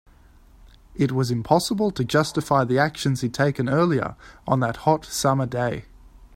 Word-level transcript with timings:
It 0.95 1.11
was 1.11 1.29
impossible 1.29 1.91
to 1.91 2.03
justify 2.03 2.63
the 2.63 2.79
actions 2.79 3.21
he'd 3.21 3.35
taken 3.35 3.69
earlier 3.69 4.15
on 4.47 4.59
that 4.61 4.77
hot, 4.77 5.05
summer 5.05 5.45
day. 5.45 5.85